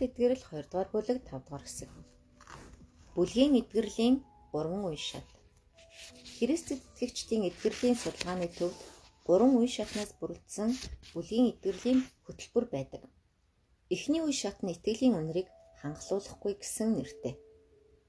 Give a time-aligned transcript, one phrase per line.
[0.00, 1.90] Хятад эдгэрэл 2 дугаар бүлэг 5 дугаар хэсэг.
[3.14, 4.16] Бүлгийн эдгэрлийн
[4.48, 5.28] 3 үе шат.
[6.40, 8.78] Христэд итгэгчдийн эдгэрлийн судалгааны төвд
[9.28, 10.70] 3 үе шатнаас бүрдсэн
[11.12, 13.02] бүлгийн эдгэрлийн хөтөлбөр байдаг.
[13.94, 15.48] Эхний үе шат нь итгэлийн үнэрийг
[15.84, 17.34] хангалуулахгүй гэсэн нэртэй.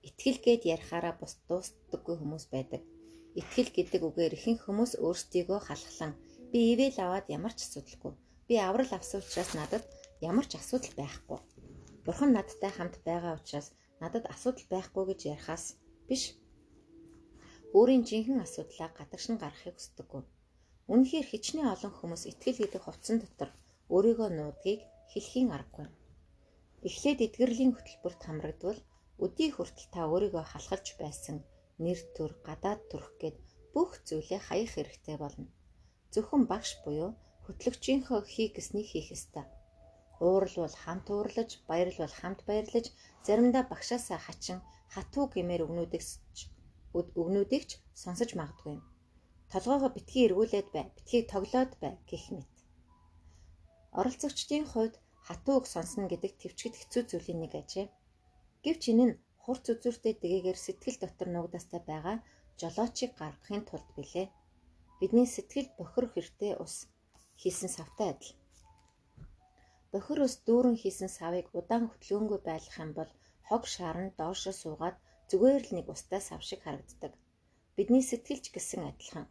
[0.07, 2.81] Итгэл гээд ярихаараа бус дуустдаггүй хүмүүс байдаг.
[3.35, 6.15] Итгэл гэдэг үгээр ихэнх хүмүүс өөрсдийгөө халахлан
[6.51, 8.13] би ивэл аваад ямар ч асуудалгүй.
[8.47, 9.83] Би аврал авсан учраас надад
[10.29, 11.39] ямар ч асуудал байхгүй.
[12.05, 13.67] Бурхан надтай хамт байгаа учраас
[14.01, 15.65] надад асуудал байхгүй гэж ярихаас
[16.09, 16.23] биш.
[17.77, 20.23] Өөрийн жинхэнэ асуудлаа гадагш нь гаргахыг хүсдэггүй.
[20.93, 23.49] Үнэхээр хичнээн олон хүмүүс итгэл гэдэг хувцсан дотор
[23.93, 25.87] өөрийгөө нуудгийг хэлхийн аргагүй.
[26.87, 28.81] Эхлээд эдгэрлийн хөтөлбөрт хамрагдвал
[29.25, 31.37] өдий хүртэл та өөрийгөө халахалж байсан
[31.83, 33.37] нэр төр, гадаад төрх гэд
[33.73, 35.47] бүх зүйлээ хаях хэрэгтэй болно.
[36.13, 37.11] Зөвхөн багш буюу
[37.45, 39.45] хөтлөгчийнхөө хийх гэснийг хийх ёстой.
[40.21, 42.85] Уурал бол хамт уурлаж, баярл бол хамт баярлаж,
[43.25, 44.59] заримдаа багшаасаа хачин
[44.93, 46.03] хатуу гэмээр өгнүүдийг
[47.21, 47.71] өгнүүдийг ч
[48.03, 48.83] сонсож магадгүй юм.
[49.51, 52.53] Толгоогоо битгий эргүүлээд бай, битгий тоглоод бай гэх мэт.
[53.99, 54.95] Оролцогчдын хувьд
[55.27, 57.87] хатууг сонсно гэдэг төвчгэд хэцүү зүйлийн нэг ажээ.
[58.63, 62.17] Гэвч энэ нь хурц үзүүртэй дэгээр сэтгэл дотор нугдастай байгаа
[62.59, 64.27] жолоочийг гаргахын тулд билээ.
[64.99, 66.75] Бидний сэтгэл бохирох хэрэгтэй ус
[67.41, 68.40] хийсэн савтай адил.
[69.91, 73.11] Бохир ус дүүрэн хийсэн савыг удаан хөтлөөнгүй байлгах юм бол
[73.47, 74.97] хог шар нь доошо суугаад
[75.29, 77.13] зүгээр л нэг устай сав шиг харагддаг.
[77.75, 79.25] Бидний сэтгэлч гэсэн адилхан.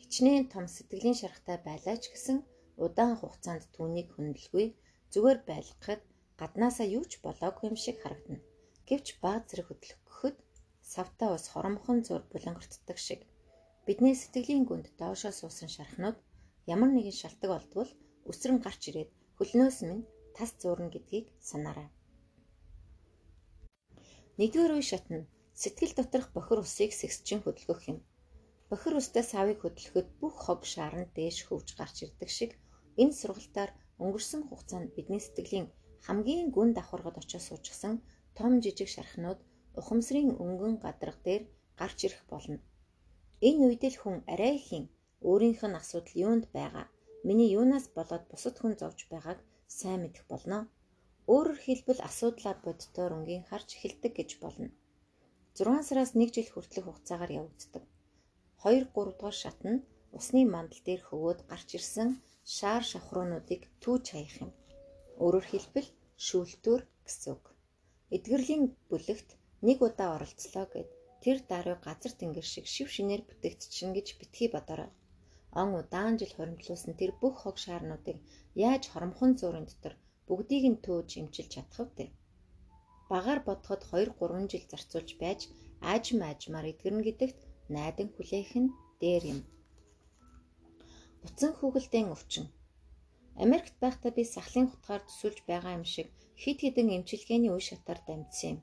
[0.00, 2.38] Хичнээн том сэтгэлийн шарахтай байлаа ч гэсэн
[2.84, 4.66] удаан хугацаанд түүнийг хөндлөгүй
[5.12, 6.02] зүгээр байлгахад
[6.40, 8.44] гаднаасаа юу ч болоогүй юм шиг харагдана.
[8.88, 10.36] Гэвч баг зэрэг хөдлөхөд
[10.94, 13.20] савтаа ус хоромхон зур булангартдаг шиг
[13.86, 16.18] бидний сэтгэлийн гүнд доошоо суусан шархнууд
[16.74, 17.90] ямар нэгэн шалтгаан олдвол
[18.30, 20.02] өсрөн гарч ирээд хөлнөөс минь
[20.36, 21.88] тас зуурна гэдгийг санаарай.
[24.38, 25.18] Нэгдүгээр үе шатна
[25.62, 27.98] сэтгэл доторх бохир усыг сэгсчин хөдөлгөх юм.
[28.70, 32.52] Бохир устай савыг хөдлөхөд бүх хог шаарн дээш хөвж гарч ирдэг шиг
[33.02, 33.70] энэ сургалтаар
[34.02, 35.66] өнгөрсөн хугацаанд бидний сэтгэлийн
[36.06, 37.94] хамгийн гүн давхаргад очиж суучсан
[38.38, 39.40] том жижиг шархнууд
[39.78, 41.42] ухамсарын өнгөн гадарга дээр
[41.80, 42.58] гарч ирэх болно.
[43.48, 44.84] Энэ үед л хүн арай ихэн
[45.28, 46.86] өөрийнх нь асуудал юунд байгаа,
[47.26, 49.38] миний юунаас болоод бусад хүн зовж байгааг
[49.78, 50.58] сайн мэдэх болно.
[51.32, 54.68] Өөрөөр хэлбэл асуудлаа боддоор өнгийн харж эхэлдэг гэж болно.
[55.58, 57.84] 6 сараас 1 жил хүртэлх хугацаагаар явагддаг.
[58.62, 59.84] 2 3 дугаар шат нь
[60.18, 62.08] усны мандал дээр хөвөөд гарч ирсэн
[62.56, 64.50] шаар шавхруунуудыг түүж хаях юм.
[65.22, 65.88] Өөрөөр хэлбэл
[66.26, 67.44] шүүлтүүр гэсэн үг.
[68.16, 69.28] Эдгэрлийн бүлэгт
[69.66, 70.88] нэг удаа оролцлоо гэд
[71.22, 74.90] тэр даруй газар тэнгэр шиг шив шинээр бүтээгдчихнэ гэж битгий бодорой.
[75.60, 78.18] Он удаан жил хоримтлуулсан тэр бүх хог шаарнуудыг
[78.68, 79.94] яаж хоромхон зуурын дотор
[80.28, 82.06] бүгдийг нь төөж имчилж чадах вэ?
[83.10, 85.40] Багаар бодоход 2 3 жил зарцуулж байж
[85.90, 87.38] аажим аажмаар эдгэрнэ гэдэгт
[87.74, 89.40] найдан хүлээх нь дээр юм.
[91.22, 92.46] Буцан хүүгэлдээн өвчин.
[93.44, 96.08] Америкт байхдаа би сахлын хутгаар төсөлж байгаа юм шиг
[96.42, 98.58] хид хідэн эмчилгээний үе шатаар дамжсан юм.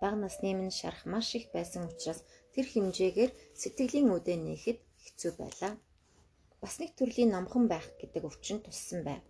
[0.00, 2.20] Бага насны минь шарах маш их байсан учраас
[2.54, 5.72] тэр хэмжээгээр сэтгэлийн үдэ нээхэд хэцүү байлаа.
[6.64, 9.20] Бас нэг төрлийн номхон байх гэдэг өвчин туссан байв.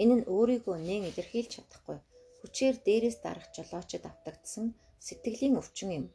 [0.00, 1.98] Энэ нь өөрийгөө нээн илэрхийлж чадахгүй
[2.40, 4.66] хүчээр дээрээс дарах жолоочод автагдсан
[5.06, 6.06] сэтгэлийн өвчин юм.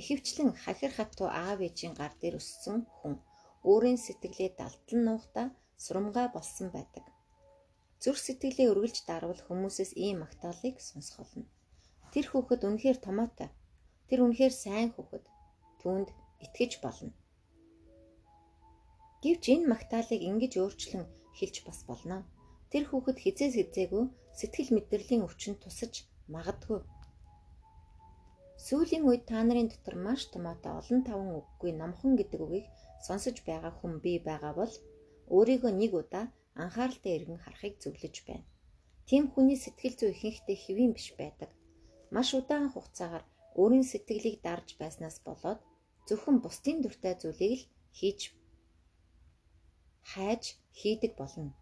[0.00, 3.14] Ихэвчлэн хахир хатуу аав ээжийн гар дээр өссөн хүн
[3.70, 5.42] өөрийн сэтгэлээ далдлан нуухта
[5.84, 7.04] сурамгай болсон байдаг.
[8.02, 11.50] Зүрх сэтгэлээ өргөлж дарвал хүмүүсээс ийм магтаалыг сонсох болно.
[12.12, 13.50] Тэр хүүхэд үнэхээр томоотой.
[14.08, 15.24] Тэр үнэхээр сайн хүүхэд.
[15.82, 16.08] Түүнд
[16.44, 17.10] итгэж болно.
[19.22, 21.04] Гэвч энэ магтаалыг ингэж өөрчлөн
[21.38, 22.18] хэлж бас болно.
[22.70, 24.04] Тэр хүүхэд хизээс хизээгүй
[24.38, 25.94] сэтгэл мэдрэлийн өвчнөд тусаж
[26.34, 26.80] магадгүй.
[28.66, 32.66] Сүүлийн үед та нарын дотор маш томоотой олон таван үггүй номхон гэдэг үгийг
[33.06, 34.72] сонсож байгаа хүн бий байгаа бол
[35.36, 36.24] өөрийгөө нэг удаа
[36.62, 38.46] анхааралтай эргэн харахыг зөвлөж байна.
[39.08, 41.50] Тим хүний сэтгэл зүй ихэнхдээ хэвийн биш байдаг.
[42.14, 43.24] Маш удаан хугацаагаар
[43.60, 45.60] өөрийн сэтгэлийг дарж байснаас болоод
[46.08, 47.68] зөвхөн бусдын дуртай зүйлийг л
[47.98, 48.20] хийж
[50.10, 50.44] хайж
[50.78, 51.52] хийдэг болно.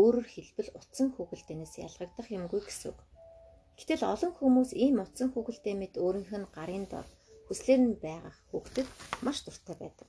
[0.00, 3.00] Өөрөөр хэлбэл утсан хүүхэлдээнээс ялгагдах юмгүй гэсэн үг.
[3.78, 7.06] Гэтэл олон хүмүүс ийм утсан хүүхэлдэй мэд өөрийнх нь гарын дор
[7.46, 8.88] хүслээр нь байгах хүүхдэд
[9.24, 10.08] маш дуртай байдаг.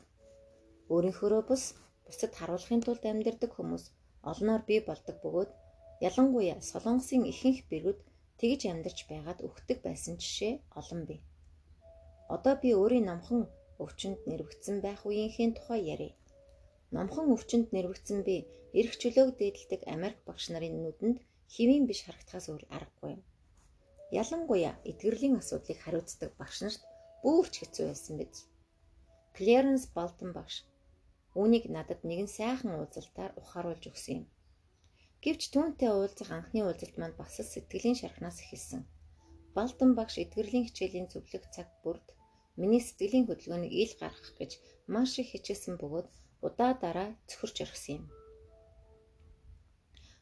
[0.93, 1.63] Өөрийнхөө бус
[2.05, 3.83] бусад харуулахын тулд амьдардаг хүмүүс
[4.31, 5.51] олноор бий болдог бөгөөд
[6.07, 7.99] ялангуяа солонгосын ихэнх бэргүүд
[8.39, 11.19] тэгж амьдарч байгаад өгдөг байсан жишээ олон бий.
[12.35, 13.41] Одоо би өөрийн номхон
[13.83, 16.13] өвчнөд нэрвэгдсэн байх үеийнхээ тухай ярив.
[16.95, 18.35] Номхон өвчнөд нэрвэгдсэн би
[18.79, 21.17] эрх чөлөөг дээдэлдэг Америк багш нарын нүдэнд
[21.53, 23.21] хэвийн биш харагдахаас өөр аргагүй юм.
[24.21, 26.81] Ялангуяа эдгэрлийн асуудлыг хариуцдаг багш нарт
[27.23, 28.37] бүрч хэцүү байсан биз.
[29.35, 30.55] Клеренс Балтон багш
[31.39, 34.25] үүнийг надад нэгэн сайхан уулзалтаар ухааруулж өгсөн юм.
[35.23, 38.81] Гэвч түүнтэй уулзах анхны уулзалт манд бас сэтгэлийн шархнаас эхэлсэн.
[39.55, 42.07] Балтон багш эдгэрлийн хичээлийн зөвлөх цаг бүрд
[42.59, 44.51] миний сэтгэлийн хөдөлгөөнийг ил гаргах гэж
[44.93, 46.07] маш их хичээсэн бөгөөд
[46.47, 48.05] удаа дараа цөхөрч орхисон юм.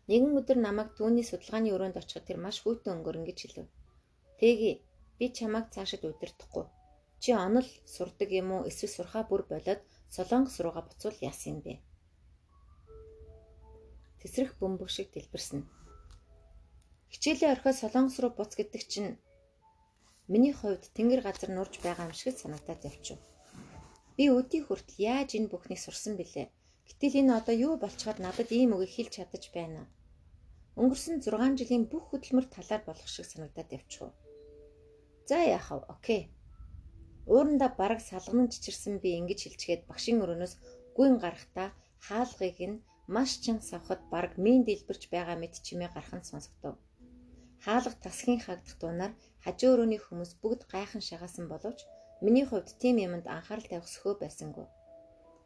[0.10, 3.68] Нэгэн өдөр намайг түүний судалгааны өрөөнд очиход тэр маш хүйтэн өнгөрөн гэж хэлв.
[4.40, 4.72] Тэги
[5.18, 6.66] би чамайг цаашид удирдахгүй.
[7.22, 9.82] Чи онол сурдаг юм уу эсвэл сурхаа бүр болоод
[10.16, 11.74] солонгос руугаа буцвал яасан юм бэ?
[14.22, 15.62] Тесрэх бөмбөг шиг дэлбэрсэн.
[17.12, 19.12] Хичээлээ орхиод солонгос руу буц гэдэг чинь
[20.32, 23.20] миний хувьд тэнгэр газар нурж байгаа юм шиг санагдаад явчихв.
[24.18, 26.50] Би өдий хүртэл яаж энэ бүхнийг сурсан бilé?
[26.90, 29.86] Гэтэл энэ одоо юу болчиход надад ийм үгийг хэлж чадаж байна.
[30.82, 34.10] Өнгөрсөн 6 жилийн бүх хөдөлмөр талаар болох шиг санагдаад явчихв.
[35.30, 35.86] За яах вэ?
[35.96, 36.22] Окей.
[37.30, 40.54] Уурандаа бараг салган чичирсэн би ингэж хэлчихэд багшийн өрөөнөөс
[40.98, 41.70] гүйн гарахтаа
[42.08, 42.82] хаалгыг нь
[43.16, 46.76] маш чанга савхад бараг мэн дэлбэрч байгаа мэт чимээ гархан сонсогдов.
[47.66, 51.80] Хаалга тасхийн хагдах дунаар хажуу өрөөний хүмүүс бүгд гайхан шагаасан боловч
[52.26, 54.68] миний хувьд тийм юмд анхаарал тавих сөхөө байсангүй.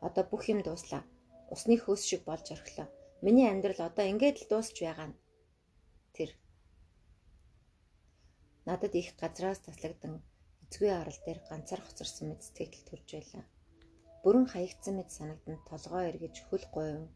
[0.08, 1.04] Одоо бүх юм дууслаа.
[1.54, 2.88] Усны хөөс шиг болж орхилоо.
[3.26, 5.20] Миний амьдрал одоо ингээд л дуусч байгаа нь.
[6.16, 6.30] Тэр
[8.66, 10.14] надад их газраас таслагдан
[10.64, 13.46] эцгүй арал дээр ганцаар хоцорсон мэт сэтгэл төрж байлаа.
[14.24, 17.08] Бүрэн хаягдсан мэт санагдан толгоо эргэж хөл гойвон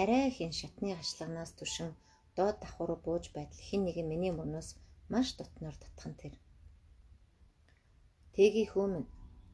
[0.00, 1.90] арай хин шатны ашлагнаас түшин
[2.36, 4.68] доод давхар бууж байтал хин нэг миний мөрнөөс
[5.12, 6.34] маш дотноор татхан тэр.
[8.40, 9.04] Тэги хөөмөн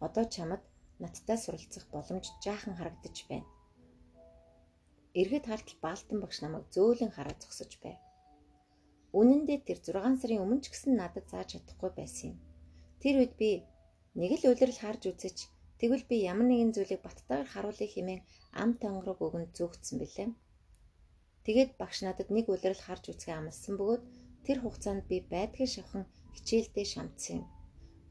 [0.07, 0.63] одоо чамд
[1.03, 3.49] надтай суралцах боломж жаахан харагдаж байна.
[5.21, 7.99] Эргэд хартал Баалтан багш намайг зөөлөн хараад зогсож байв.
[9.19, 12.39] Үнэн дээр тэр 6 сарын өмнө ч гэсэн надад зааж чадахгүй байсан юм.
[13.03, 13.51] Тэр үед би
[14.15, 15.39] нэг л улирал харж үзэж
[15.83, 18.23] тэгвэл би ямар нэгэн зүйлийг баттайгаар харуулъя хэмээн
[18.63, 20.31] ам тонгорог өгөнд зүгтсэн бэлээ.
[21.43, 24.03] Тэгээд багш надад нэг улирал харж үзгээ амласан бөгөөд
[24.47, 26.05] тэр хугацаанд би байдгийн шавхан
[26.39, 27.47] хичээлдээ шамдсан юм.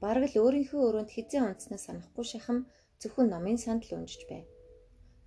[0.01, 2.59] Бараг л өөрийнхөө өрөөнд хизээ унтснаа санахгүй шахам
[3.01, 4.45] зөвхөн номын санд л унжиж байв.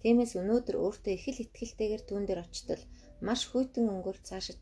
[0.03, 2.83] Тиймээс өнөөдөр өөртөө их л ихтгэлтэйгээр түүн дээр очтол
[3.27, 4.61] маш хүйтэн өнгөөр цаашид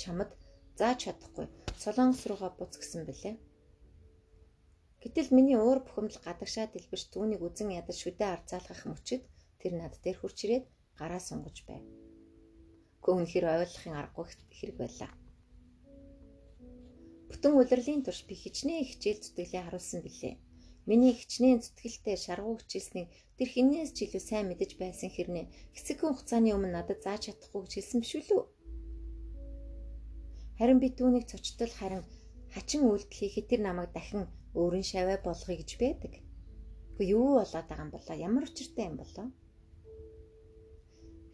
[0.00, 0.30] чамд
[0.78, 1.46] зааж чадахгүй
[1.82, 3.36] солонгос руугаа буц гисэн бэлээ.
[5.02, 9.22] Гэтэл миний уур бухимдал гадагшаа дэлбэрч түүнийг үзен ядаж шүдэ арцаалгах мөчөд
[9.60, 10.66] тэр над дээр хурч ирээд
[10.98, 11.84] гараа сунгаж байв.
[13.04, 14.26] Гүн хэр ойлгохын аргагүй
[14.56, 15.10] хэрэг байлаа.
[17.32, 20.36] Бүтэн улирлын турш би хичнээн хичээл зүтгэлээ харуулсан билээ.
[20.84, 23.08] Миний хичнээн зүтгэлтэй шаргуу хичээснийг
[23.40, 27.72] тэр хинээс ч илүү сайн мэдэж байсан хэрнээ хэсэгхэн хугацааны өмнө надад зааж чадахгүй гэж
[27.74, 28.44] хэлсэн биш үү?
[30.58, 32.04] Харин би түүнийг цочтол харин
[32.52, 34.28] хачин үйлдэл хийхэд тэр намайг дахин
[34.60, 36.12] өөрийн шаваа болгоё гэж байдаг.
[36.20, 38.16] Гэхдээ юу болоод байгаа юм болоо?
[38.28, 39.26] Ямар учиртай юм болоо?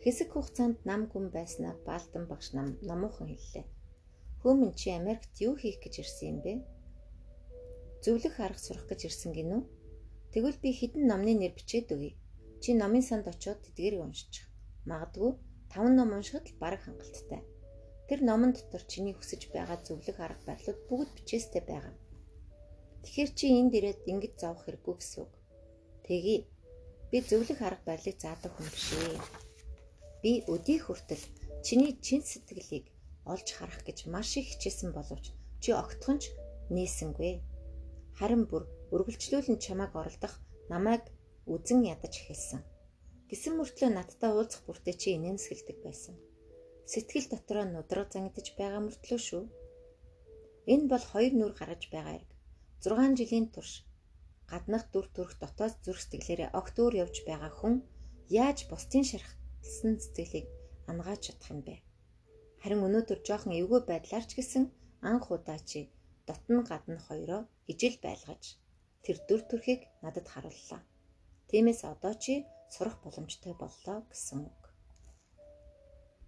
[0.02, 3.66] Хэсэг хугацаанд нам гүн байснаа Балтан багш нам намуухан хэллээ.
[4.42, 6.52] Хөөмөн чи Америкт юу хийх гэж ирсэн юм бэ?
[8.06, 9.62] Зөвлөх арга сурах гэж ирсэн гинүү?
[10.30, 12.14] Тэгвэл би хідэн номны нэр бичээд өгье.
[12.62, 14.46] Чи номын санд очиод тэдгэрийг уншчих.
[14.86, 15.34] Магадгүй
[15.74, 17.42] 5 ном уншихад л бараг хангалттай.
[18.06, 21.94] Тэр номон дотор чиний хүсэж байгаа зөвлөх арга барилууд бүгд бичээстэй байгаа.
[23.02, 25.32] Тэгэхээр чи энд ирээд ингэж зовох хэрэггүй гэсэн үг.
[26.06, 26.36] Тэгье.
[27.10, 29.18] Би зөвлөх арга барилыг заадаг хүн биш ээ.
[30.22, 31.24] Би өдий хүртэл
[31.66, 32.86] чиний чин сэтгэлийг
[33.32, 35.26] олж харах гэж маш их хичээсэн боловч
[35.62, 36.22] чи огтхонч
[36.74, 37.34] нээсэнгүй.
[38.18, 40.34] Харин бүр өргөлжлүүлэн чамайг оролдох
[40.72, 41.04] намайг
[41.52, 42.60] үзен ядаж эхэлсэн.
[43.28, 46.16] Гисэн мөртлөө надтай уулзах бүртээ чи инээмсгэлдэг байсан.
[46.90, 49.44] Сэтгэл дотроо нудраг зангидж байгаа мөртлөө шүү.
[50.72, 52.32] Энэ бол хоёр нүр гараж байгаа хэрэг.
[52.84, 53.72] 6 жилийн турш
[54.50, 57.74] гаднах дүр төрх дотоод зүрх сэтгэлээрээ огт өөр явж байгаа хүн
[58.32, 60.46] яаж бусдын шархсан сэтгэлийг
[60.90, 61.74] ангааж чадах юм бэ?
[62.62, 64.64] Харин өнөөдөр жоохон эвгүй байдлаар ч гэсэн
[65.10, 65.80] анх удаа чи
[66.26, 68.42] дотн гадна хоёроо ижил байлгаж
[69.04, 70.82] тэр дүр төрхийг надад харууллаа.
[71.48, 72.34] Тиймээс одоо чи
[72.74, 74.67] сурах боломжтой боллоо гэсэн үг.